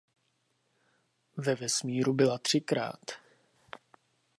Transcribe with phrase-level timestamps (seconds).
[1.37, 3.01] Ve vesmíru byla třikrát.